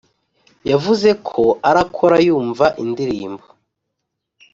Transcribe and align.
yavuze 0.71 1.09
ko 1.29 1.43
arakora 1.69 2.17
yumva 2.27 2.65
indirimbo 2.83 3.45